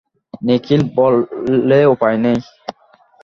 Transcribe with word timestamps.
নিখিল 0.41 0.81
বললে 0.97 1.79
উপায় 1.93 2.17
নেই। 2.23 2.37